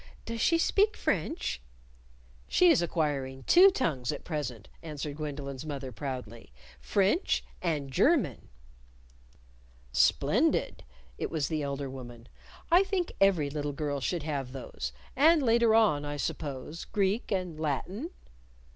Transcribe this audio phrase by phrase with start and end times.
[0.25, 1.61] "Does she speak French?"
[2.47, 6.51] "She is acquiring two tongues at present," answered Gwendolyn's mother proudly,"
[6.95, 8.49] French and German."
[9.91, 10.83] "Splendid!"
[11.19, 12.27] It was the elder woman.
[12.71, 14.91] "I think every little girl should have those.
[15.15, 18.09] And later on, I suppose, Greek and Latin?"